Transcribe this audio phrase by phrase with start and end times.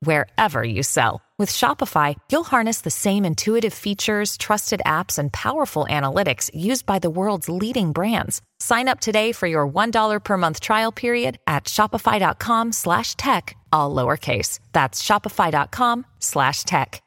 [0.00, 1.22] wherever you sell.
[1.38, 6.98] With Shopify, you'll harness the same intuitive features, trusted apps, and powerful analytics used by
[6.98, 8.42] the world's leading brands.
[8.58, 13.94] Sign up today for your $1 per month trial period at shopify.com slash tech, all
[13.94, 14.58] lowercase.
[14.72, 17.02] That's shopify.com slash tech.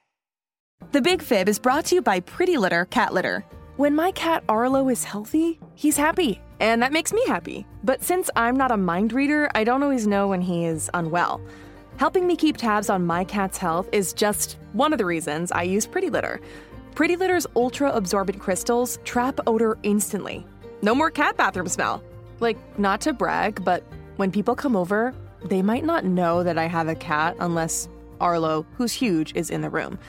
[0.91, 3.43] The Big Fib is brought to you by Pretty Litter Cat Litter.
[3.77, 7.65] When my cat Arlo is healthy, he's happy, and that makes me happy.
[7.83, 11.41] But since I'm not a mind reader, I don't always know when he is unwell.
[11.97, 15.63] Helping me keep tabs on my cat's health is just one of the reasons I
[15.63, 16.41] use Pretty Litter.
[16.95, 20.45] Pretty Litter's ultra absorbent crystals trap odor instantly.
[20.81, 22.03] No more cat bathroom smell.
[22.39, 23.83] Like, not to brag, but
[24.17, 25.13] when people come over,
[25.45, 27.87] they might not know that I have a cat unless
[28.19, 29.99] Arlo, who's huge, is in the room.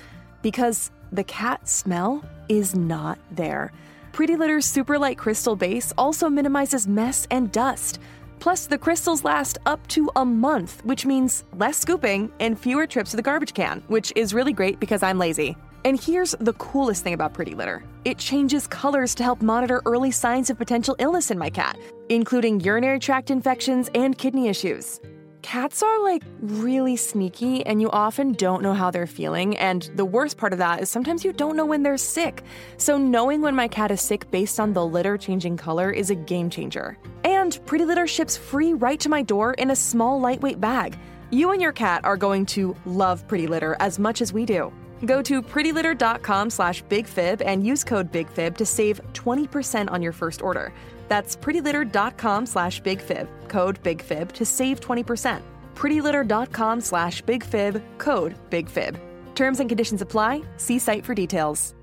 [0.42, 3.72] Because the cat smell is not there.
[4.12, 8.00] Pretty Litter's super light crystal base also minimizes mess and dust.
[8.44, 13.10] Plus, the crystals last up to a month, which means less scooping and fewer trips
[13.12, 15.56] to the garbage can, which is really great because I'm lazy.
[15.86, 20.10] And here's the coolest thing about Pretty Litter it changes colors to help monitor early
[20.10, 21.78] signs of potential illness in my cat,
[22.10, 25.00] including urinary tract infections and kidney issues.
[25.44, 29.58] Cats are like really sneaky, and you often don't know how they're feeling.
[29.58, 32.42] And the worst part of that is sometimes you don't know when they're sick.
[32.78, 36.14] So, knowing when my cat is sick based on the litter changing color is a
[36.14, 36.96] game changer.
[37.24, 40.98] And Pretty Litter ships free right to my door in a small, lightweight bag.
[41.30, 44.72] You and your cat are going to love Pretty Litter as much as we do.
[45.04, 50.42] Go to prettylitter.com slash bigfib and use code bigfib to save 20% on your first
[50.42, 50.72] order.
[51.08, 55.40] That's prettylitter.com slash bigfib, code bigfib to save 20%.
[55.74, 59.00] prettylitter.com slash bigfib, code bigfib.
[59.34, 60.42] Terms and conditions apply.
[60.56, 61.74] See site for details.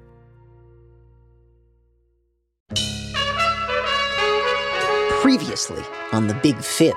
[5.21, 6.95] Previously on the Big Fib.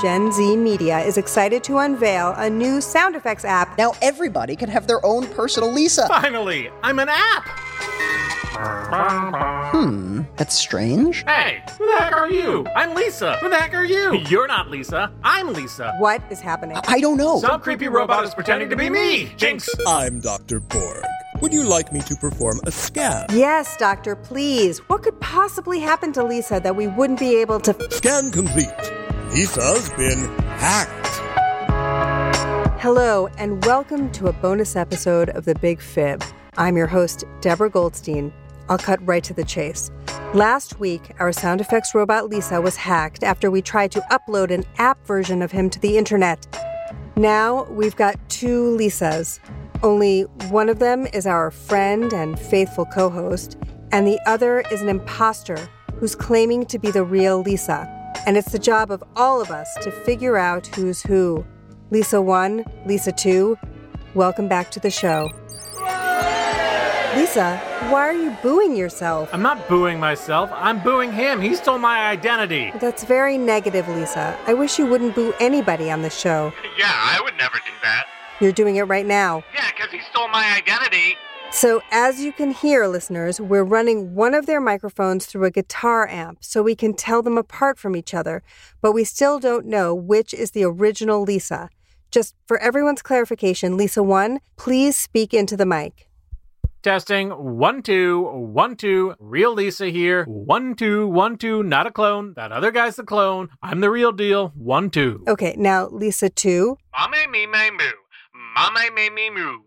[0.00, 3.76] Gen Z Media is excited to unveil a new sound effects app.
[3.76, 6.06] Now everybody can have their own personal Lisa.
[6.08, 7.46] Finally, I'm an app!
[9.72, 11.22] Hmm, that's strange.
[11.24, 12.66] Hey, who the heck are you?
[12.74, 13.36] I'm Lisa.
[13.38, 14.18] Who the heck are you?
[14.28, 15.12] You're not Lisa.
[15.22, 15.94] I'm Lisa.
[15.98, 16.78] What is happening?
[16.88, 17.38] I don't know.
[17.40, 19.34] Some creepy robot is pretending to be me.
[19.36, 19.68] Jinx.
[19.86, 20.60] I'm Dr.
[20.60, 21.04] Borg.
[21.42, 23.26] Would you like me to perform a scan?
[23.30, 24.78] Yes, Doctor, please.
[24.88, 27.76] What could possibly happen to Lisa that we wouldn't be able to.
[27.90, 28.68] Scan complete.
[29.32, 30.24] Lisa's been
[30.58, 31.06] hacked.
[32.80, 36.24] Hello, and welcome to a bonus episode of The Big Fib.
[36.56, 38.32] I'm your host, Deborah Goldstein.
[38.68, 39.92] I'll cut right to the chase.
[40.34, 44.64] Last week, our sound effects robot Lisa was hacked after we tried to upload an
[44.78, 46.44] app version of him to the internet.
[47.14, 49.38] Now we've got two Lisas.
[49.84, 53.56] Only one of them is our friend and faithful co host,
[53.92, 57.96] and the other is an imposter who's claiming to be the real Lisa.
[58.26, 61.44] And it's the job of all of us to figure out who's who.
[61.90, 63.58] Lisa 1, Lisa 2,
[64.14, 65.28] welcome back to the show.
[67.16, 67.58] Lisa,
[67.90, 69.28] why are you booing yourself?
[69.32, 70.48] I'm not booing myself.
[70.52, 71.40] I'm booing him.
[71.40, 72.72] He stole my identity.
[72.78, 74.38] That's very negative, Lisa.
[74.46, 76.52] I wish you wouldn't boo anybody on the show.
[76.78, 78.06] Yeah, I would never do that.
[78.40, 79.42] You're doing it right now.
[79.52, 81.16] Yeah, because he stole my identity.
[81.52, 86.06] So, as you can hear, listeners, we're running one of their microphones through a guitar
[86.08, 88.44] amp so we can tell them apart from each other,
[88.80, 91.68] but we still don't know which is the original Lisa.
[92.12, 96.06] Just for everyone's clarification, Lisa 1, please speak into the mic.
[96.82, 99.14] Testing one two one two.
[99.18, 100.24] Real Lisa here.
[100.24, 101.62] One two one two.
[101.62, 102.32] Not a clone.
[102.36, 103.50] That other guy's the clone.
[103.62, 104.48] I'm the real deal.
[104.54, 105.22] One two.
[105.28, 106.78] Okay, now Lisa 2.
[107.12, 108.72] Mame me me moo.
[108.72, 109.58] Mame me me moo.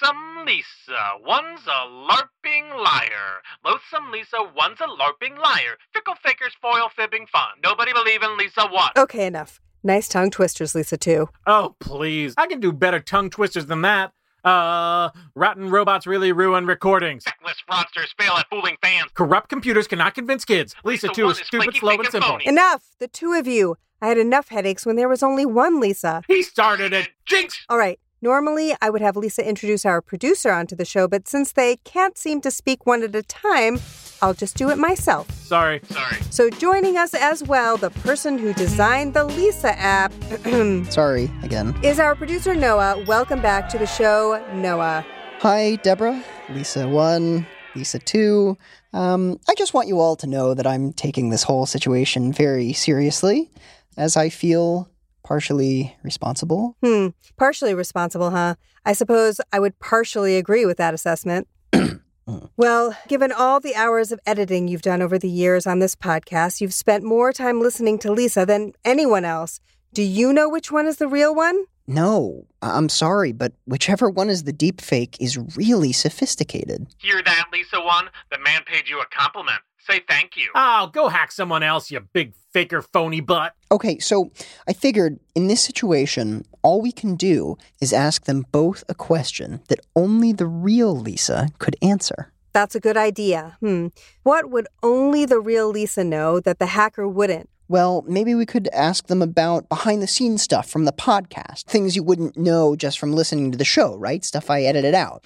[0.00, 3.42] Loathsome Lisa, one's a LARPing liar.
[3.64, 5.76] Loathsome Lisa, one's a LARPing liar.
[5.92, 7.48] Fickle fakers, foil fibbing fun.
[7.62, 8.90] Nobody believe in Lisa one.
[8.96, 9.60] Okay, enough.
[9.82, 11.28] Nice tongue twisters, Lisa 2.
[11.46, 12.34] Oh please!
[12.36, 14.12] I can do better tongue twisters than that.
[14.44, 17.24] Uh, rotten robots really ruin recordings.
[17.24, 19.10] Feckless fraudsters fail at fooling fans.
[19.14, 20.74] Corrupt computers cannot convince kids.
[20.84, 22.30] Lisa, Lisa too is is stupid, flaky, slow, and and simple.
[22.30, 22.46] phony.
[22.46, 22.84] Enough!
[22.98, 23.76] The two of you.
[24.02, 26.22] I had enough headaches when there was only one Lisa.
[26.26, 27.10] He started it.
[27.26, 27.66] Jinx!
[27.68, 28.00] All right.
[28.22, 32.18] Normally, I would have Lisa introduce our producer onto the show, but since they can't
[32.18, 33.80] seem to speak one at a time,
[34.20, 35.30] I'll just do it myself.
[35.30, 35.80] Sorry.
[35.88, 36.16] Sorry.
[36.28, 40.12] So, joining us as well, the person who designed the Lisa app
[40.90, 41.74] Sorry again.
[41.82, 43.02] is our producer, Noah.
[43.06, 45.06] Welcome back to the show, Noah.
[45.38, 46.22] Hi, Deborah.
[46.50, 48.54] Lisa 1, Lisa 2.
[48.92, 52.74] Um, I just want you all to know that I'm taking this whole situation very
[52.74, 53.50] seriously,
[53.96, 54.89] as I feel
[55.30, 56.76] partially responsible.
[56.82, 58.56] Hmm, partially responsible, huh?
[58.84, 61.46] I suppose I would partially agree with that assessment.
[62.56, 66.60] well, given all the hours of editing you've done over the years on this podcast,
[66.60, 69.60] you've spent more time listening to Lisa than anyone else.
[69.94, 71.64] Do you know which one is the real one?
[71.86, 76.88] No, I- I'm sorry, but whichever one is the deep fake is really sophisticated.
[76.98, 78.06] Hear that, Lisa One?
[78.32, 79.60] The man paid you a compliment.
[79.88, 80.50] Say thank you.
[80.54, 83.54] Oh, go hack someone else, you big faker phony butt.
[83.72, 84.30] Okay, so
[84.68, 89.60] I figured in this situation, all we can do is ask them both a question
[89.68, 92.32] that only the real Lisa could answer.
[92.52, 93.56] That's a good idea.
[93.60, 93.88] Hmm.
[94.22, 97.48] What would only the real Lisa know that the hacker wouldn't?
[97.68, 101.66] Well, maybe we could ask them about behind the scenes stuff from the podcast.
[101.66, 104.24] Things you wouldn't know just from listening to the show, right?
[104.24, 105.24] Stuff I edited out.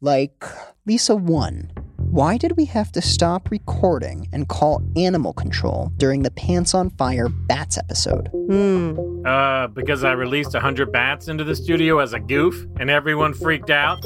[0.00, 0.44] Like,
[0.84, 1.70] Lisa 1.
[2.16, 6.88] Why did we have to stop recording and call animal control during the Pants on
[6.88, 8.28] Fire Bats episode?
[8.32, 9.22] Hmm.
[9.26, 13.34] Uh, because I released a hundred bats into the studio as a goof and everyone
[13.34, 14.00] freaked out?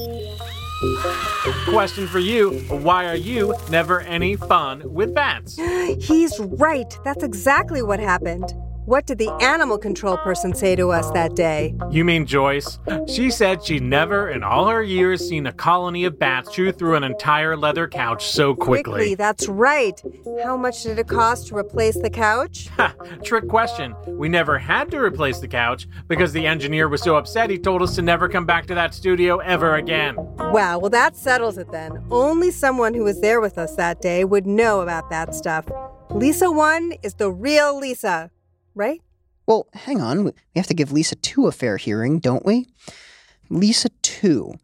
[1.68, 5.54] Question for you Why are you never any fun with bats?
[6.00, 6.92] He's right.
[7.04, 8.52] That's exactly what happened.
[8.86, 11.74] What did the animal control person say to us that day?
[11.90, 12.78] You mean Joyce?
[13.06, 16.96] She said she'd never in all her years seen a colony of bats chew through
[16.96, 18.82] an entire leather couch so quickly.
[18.82, 20.02] quickly that's right.
[20.42, 22.68] How much did it cost to replace the couch?
[22.80, 23.94] Ha, trick question.
[24.06, 27.82] We never had to replace the couch because the engineer was so upset he told
[27.82, 30.16] us to never come back to that studio ever again.
[30.16, 32.02] Wow, well, that settles it then.
[32.10, 35.66] Only someone who was there with us that day would know about that stuff.
[36.10, 38.30] Lisa 1 is the real Lisa,
[38.74, 39.00] right?
[39.46, 40.24] Well, hang on.
[40.24, 42.66] We have to give Lisa 2 a fair hearing, don't we?
[43.48, 44.54] Lisa 2.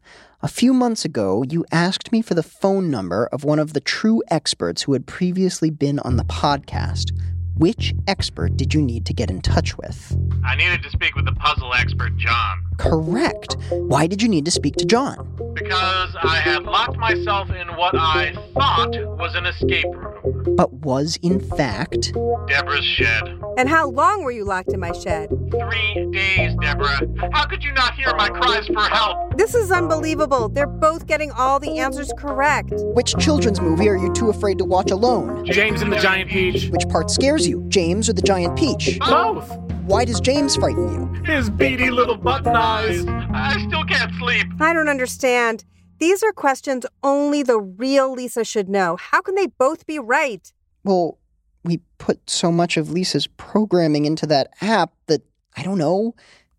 [0.41, 3.81] A few months ago, you asked me for the phone number of one of the
[3.81, 7.11] true experts who had previously been on the podcast.
[7.57, 10.15] Which expert did you need to get in touch with?
[10.45, 12.63] I needed to speak with the puzzle expert, John.
[12.77, 13.57] Correct.
[13.71, 15.33] Why did you need to speak to John?
[15.55, 20.55] Because I had locked myself in what I thought was an escape room.
[20.55, 22.13] But was, in fact,
[22.47, 23.41] Deborah's shed.
[23.57, 25.29] And how long were you locked in my shed?
[25.29, 26.99] Three days, Deborah.
[27.31, 29.35] How could you not hear my cries for help?
[29.35, 30.49] This is unbelievable.
[30.49, 32.73] They're both getting all the answers correct.
[32.75, 35.45] which children's movie are you too afraid to watch alone?
[35.45, 36.69] James and the Giant Peach.
[36.69, 38.97] Which part scares you, James or the giant peach?
[38.99, 39.49] Both.
[39.85, 41.23] Why does James frighten you?
[41.23, 43.05] His beady little button eyes.
[43.07, 44.47] I still can't sleep.
[44.59, 45.63] I don't understand.
[45.99, 48.97] These are questions only the real Lisa should know.
[48.97, 50.51] How can they both be right?
[50.83, 51.17] Well,
[51.63, 55.21] we put so much of Lisa's programming into that app that,
[55.55, 56.15] I don't know,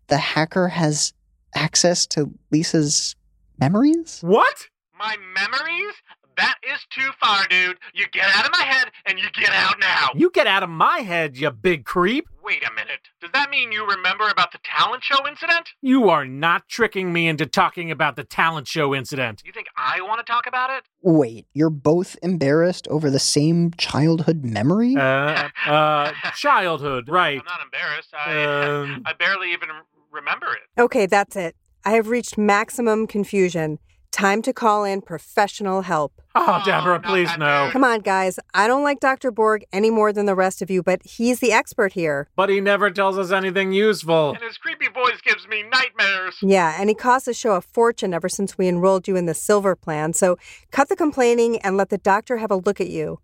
[0.07, 1.13] the hacker has
[1.55, 3.15] access to Lisa's
[3.59, 4.19] memories?
[4.21, 4.67] What?
[4.97, 5.93] My memories?
[6.39, 7.77] That is too far, dude.
[7.93, 10.07] You get out of my head and you get out now.
[10.15, 12.29] You get out of my head, you big creep.
[12.41, 13.01] Wait a minute.
[13.19, 15.71] Does that mean you remember about the talent show incident?
[15.81, 19.43] You are not tricking me into talking about the talent show incident.
[19.45, 20.83] You think I want to talk about it?
[21.01, 24.95] Wait, you're both embarrassed over the same childhood memory?
[24.95, 27.41] Uh, uh, childhood, right.
[27.41, 28.13] I'm not embarrassed.
[28.13, 29.03] I, Um.
[29.05, 29.67] I barely even
[30.09, 30.81] remember it.
[30.81, 31.57] Okay, that's it.
[31.83, 33.79] I have reached maximum confusion.
[34.11, 36.21] Time to call in professional help.
[36.33, 37.69] Oh, Deborah, please no.
[37.71, 38.39] Come on, guys.
[38.53, 39.29] I don't like Dr.
[39.29, 42.27] Borg any more than the rest of you, but he's the expert here.
[42.35, 44.31] But he never tells us anything useful.
[44.31, 46.37] And his creepy voice gives me nightmares.
[46.41, 49.35] Yeah, and he cost the show a fortune ever since we enrolled you in the
[49.35, 50.13] silver plan.
[50.13, 50.37] So
[50.71, 53.19] cut the complaining and let the doctor have a look at you.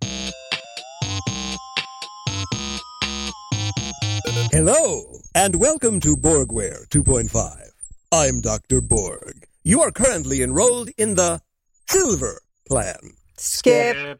[4.51, 7.71] Hello, and welcome to Borgware 2.5.
[8.11, 8.81] I'm Dr.
[8.81, 9.34] Borg.
[9.67, 11.41] You are currently enrolled in the
[11.89, 12.99] Silver Plan.
[13.35, 14.19] Skip.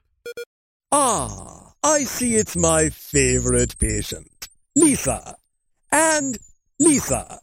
[0.91, 5.35] Ah, I see it's my favorite patient, Lisa.
[5.91, 6.39] And
[6.79, 7.41] Lisa,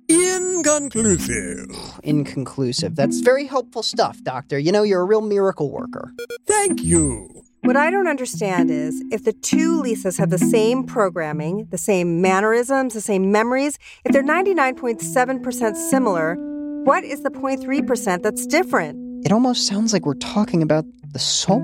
[0.08, 1.66] Inconclusive.
[2.04, 2.94] Inconclusive.
[2.94, 4.58] That's very helpful stuff, Doctor.
[4.58, 6.12] You know, you're a real miracle worker.
[6.46, 7.42] Thank you.
[7.62, 12.20] What I don't understand is if the two Lisas have the same programming, the same
[12.20, 16.34] mannerisms, the same memories, if they're 99.7% similar,
[16.84, 19.24] what is the 0.3% that's different?
[19.24, 21.62] It almost sounds like we're talking about the soul.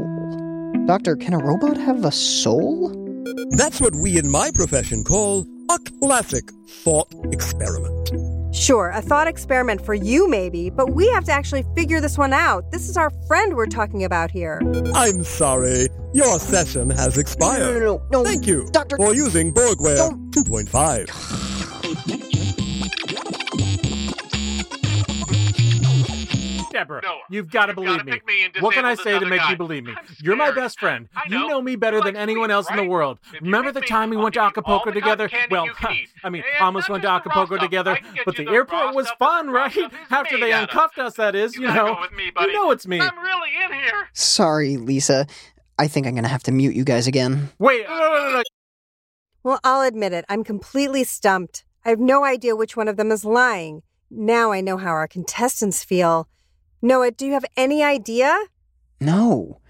[0.87, 3.08] Doctor, can a robot have a soul?
[3.51, 8.55] That's what we in my profession call a classic thought experiment.
[8.55, 12.33] Sure, a thought experiment for you, maybe, but we have to actually figure this one
[12.33, 12.71] out.
[12.73, 14.61] This is our friend we're talking about here.
[14.95, 17.61] I'm sorry, your session has expired.
[17.61, 18.25] no, no, no, no.
[18.25, 18.97] Thank you Doctor.
[18.97, 21.58] for using Borgware 2.5.
[26.79, 28.21] Deborah, Noah, you've got to believe me.
[28.27, 29.51] me What can I say to make guy.
[29.51, 29.95] you believe me?
[30.23, 31.09] You're my best friend.
[31.17, 31.49] I You know.
[31.49, 33.19] know me better You than like anyone sweets, else in the world.
[33.35, 35.29] If Remember the time we went to give you all Acapulco together?
[35.51, 36.09] Well, you can eat.
[36.23, 38.37] I mean, And almost went to just the raw Acapulco together, I can get but
[38.37, 39.93] the the airport was fun, that the raw right?
[40.11, 40.69] After they made out of.
[40.71, 41.95] uncuffed us, that is, You you know.
[42.11, 42.31] go me.
[42.41, 43.01] You know it's me.
[43.01, 44.09] I'm really in here.
[44.13, 45.27] Sorry, Lisa.
[45.79, 47.51] I think I'm gonna have to mute you guys again.
[47.59, 47.85] Wait.
[49.43, 51.65] Well, I'll admit it, I'm completely stumped.
[51.85, 53.83] I have no idea which one of them is lying.
[54.11, 56.29] Now I know how our contestants feel.
[56.81, 58.37] Noah, do you have any idea?
[59.01, 59.61] No.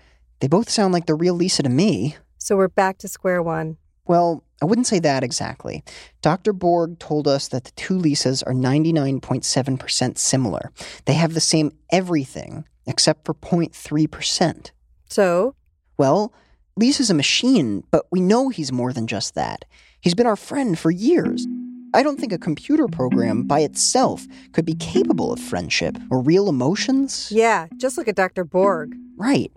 [0.41, 2.17] They both sound like the real Lisa to me.
[2.38, 3.77] So we're back to square one.
[4.07, 5.83] Well, I wouldn't say that exactly.
[6.23, 6.53] Dr.
[6.53, 10.73] Borg told us that the two Lisas are 99.7% similar.
[11.05, 14.71] They have the same everything except for 0.3%.
[15.09, 15.55] So,
[15.99, 16.33] Well,
[16.77, 19.65] Lisa's a machine, but we know he's more than just that.
[20.00, 21.47] He's been our friend for years.
[21.95, 26.49] I don't think a computer program by itself could be capable of friendship or real
[26.49, 27.30] emotions.
[27.33, 28.45] yeah, just look at Dr.
[28.45, 28.95] Borg.
[29.16, 29.50] Right.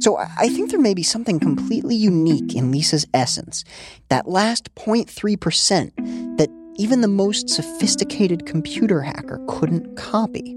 [0.00, 3.64] So I I think there may be something completely unique in Lisa's essence.
[4.08, 10.56] That last 0.3% that even the most sophisticated computer hacker couldn't copy.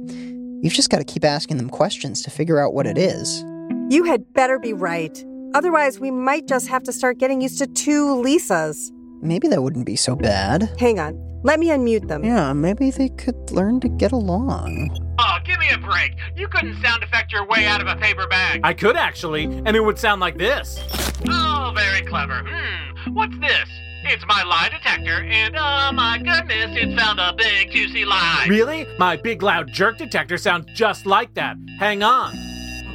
[0.62, 3.43] You've just got to keep asking them questions to figure out what it is.
[3.89, 5.24] You had better be right.
[5.53, 8.91] Otherwise, we might just have to start getting used to two Lisas.
[9.21, 10.69] Maybe that wouldn't be so bad.
[10.79, 11.24] Hang on.
[11.43, 12.24] Let me unmute them.
[12.24, 14.89] Yeah, maybe they could learn to get along.
[15.19, 16.13] Oh, give me a break.
[16.36, 18.62] You couldn't sound effect your way out of a paper bag.
[18.63, 20.79] I could actually, and it would sound like this.
[21.27, 22.43] Oh, very clever.
[22.45, 23.69] Hmm, what's this?
[24.03, 28.45] It's my lie detector, and oh my goodness, it found a big juicy lie.
[28.47, 28.88] Really?
[28.97, 31.57] My big loud jerk detector sounds just like that.
[31.79, 32.47] Hang on.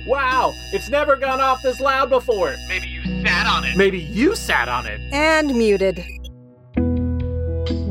[0.06, 2.56] Wow, it's never gone off this loud before.
[2.68, 3.76] Maybe you sat on it.
[3.76, 5.00] Maybe you sat on it.
[5.12, 6.04] And muted.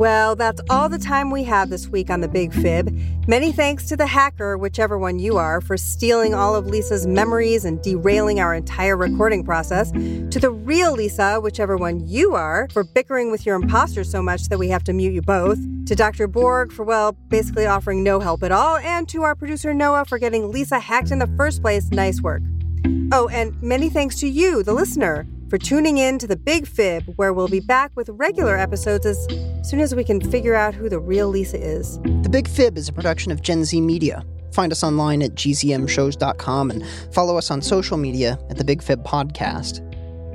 [0.01, 2.91] Well, that's all the time we have this week on The Big Fib.
[3.27, 7.65] Many thanks to the hacker, whichever one you are, for stealing all of Lisa's memories
[7.65, 9.91] and derailing our entire recording process.
[9.91, 14.50] To the real Lisa, whichever one you are, for bickering with your imposter so much
[14.50, 15.60] that we have to mute you both.
[15.86, 16.27] To Dr.
[16.27, 18.77] Borg for, well, basically offering no help at all.
[18.77, 21.91] And to our producer Noah for getting Lisa hacked in the first place.
[21.91, 22.41] Nice work.
[23.12, 27.03] Oh, and many thanks to you, the listener, for tuning in to The Big Fib,
[27.17, 29.27] where we'll be back with regular episodes as
[29.70, 32.00] soon as we can figure out who the real Lisa is.
[32.22, 34.24] The Big Fib is a production of Gen Z Media.
[34.53, 39.03] Find us online at gzmshows.com and follow us on social media at the Big Fib
[39.03, 39.81] Podcast.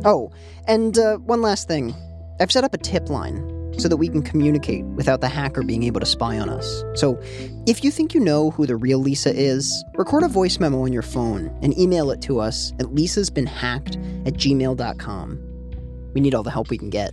[0.05, 0.31] Oh,
[0.69, 1.95] and uh, one last thing.
[2.39, 5.83] I've set up a tip line so that we can communicate without the hacker being
[5.83, 6.85] able to spy on us.
[6.95, 7.19] So
[7.67, 10.93] if you think you know who the real Lisa is, record a voice memo on
[10.93, 15.43] your phone and email it to us at lisasbeenhacked at gmail.com.
[16.15, 17.13] We need all the help we can get.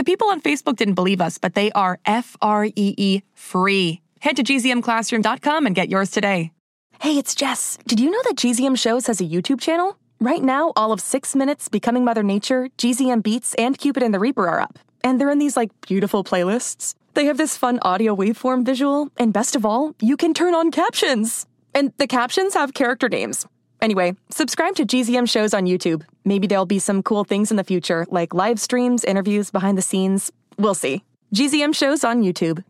[0.00, 4.00] The people on Facebook didn't believe us, but they are F R E E free.
[4.20, 6.52] Head to gzmclassroom.com and get yours today.
[7.02, 7.76] Hey, it's Jess.
[7.86, 9.98] Did you know that GZM Shows has a YouTube channel?
[10.18, 14.18] Right now, all of Six Minutes, Becoming Mother Nature, GZM Beats, and Cupid and the
[14.18, 14.78] Reaper are up.
[15.04, 16.94] And they're in these, like, beautiful playlists.
[17.12, 20.70] They have this fun audio waveform visual, and best of all, you can turn on
[20.70, 21.44] captions.
[21.74, 23.46] And the captions have character names.
[23.82, 26.04] Anyway, subscribe to GZM Shows on YouTube.
[26.24, 29.82] Maybe there'll be some cool things in the future, like live streams, interviews, behind the
[29.82, 30.30] scenes.
[30.58, 31.02] We'll see.
[31.34, 32.62] GZM Shows on YouTube.